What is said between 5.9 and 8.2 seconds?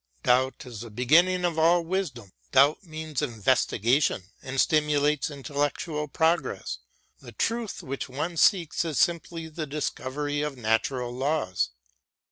progress. The truth which